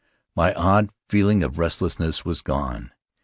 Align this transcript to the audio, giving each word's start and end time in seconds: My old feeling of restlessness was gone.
My 0.35 0.51
old 0.55 0.89
feeling 1.09 1.43
of 1.43 1.59
restlessness 1.59 2.25
was 2.25 2.41
gone. 2.41 2.91